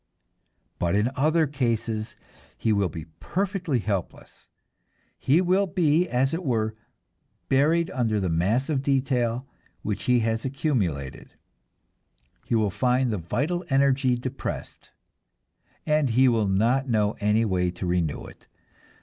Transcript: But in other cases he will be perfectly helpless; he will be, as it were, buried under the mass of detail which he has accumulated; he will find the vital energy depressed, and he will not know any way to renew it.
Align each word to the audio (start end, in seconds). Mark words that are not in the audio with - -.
But 0.79 0.95
in 0.95 1.11
other 1.15 1.45
cases 1.45 2.15
he 2.57 2.73
will 2.73 2.89
be 2.89 3.05
perfectly 3.19 3.77
helpless; 3.77 4.49
he 5.19 5.41
will 5.41 5.67
be, 5.67 6.09
as 6.09 6.33
it 6.33 6.43
were, 6.43 6.73
buried 7.49 7.91
under 7.91 8.19
the 8.19 8.27
mass 8.27 8.67
of 8.67 8.81
detail 8.81 9.47
which 9.83 10.05
he 10.05 10.21
has 10.21 10.43
accumulated; 10.43 11.35
he 12.43 12.55
will 12.55 12.71
find 12.71 13.11
the 13.11 13.19
vital 13.19 13.63
energy 13.69 14.15
depressed, 14.17 14.89
and 15.85 16.09
he 16.09 16.27
will 16.27 16.47
not 16.47 16.89
know 16.89 17.15
any 17.19 17.45
way 17.45 17.69
to 17.69 17.85
renew 17.85 18.25
it. 18.25 18.47